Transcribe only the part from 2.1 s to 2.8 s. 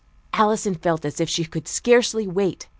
wait.